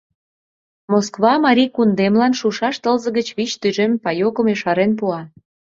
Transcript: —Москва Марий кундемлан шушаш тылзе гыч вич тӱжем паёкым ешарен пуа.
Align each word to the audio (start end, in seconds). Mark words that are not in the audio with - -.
—Москва 0.93 1.31
Марий 1.45 1.71
кундемлан 1.75 2.33
шушаш 2.39 2.75
тылзе 2.83 3.09
гыч 3.17 3.27
вич 3.37 3.51
тӱжем 3.61 3.91
паёкым 4.03 4.45
ешарен 4.55 4.91
пуа. 4.99 5.21